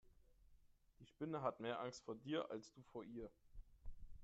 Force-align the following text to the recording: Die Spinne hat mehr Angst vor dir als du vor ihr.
Die 0.97 1.05
Spinne 1.05 1.43
hat 1.43 1.59
mehr 1.59 1.79
Angst 1.79 2.03
vor 2.03 2.15
dir 2.15 2.49
als 2.49 2.73
du 2.73 2.81
vor 2.81 3.03
ihr. 3.03 3.29